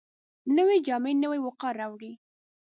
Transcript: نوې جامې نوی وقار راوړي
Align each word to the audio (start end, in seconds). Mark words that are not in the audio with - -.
نوې 0.57 0.77
جامې 0.87 1.13
نوی 1.23 1.39
وقار 1.45 1.73
راوړي 1.81 2.11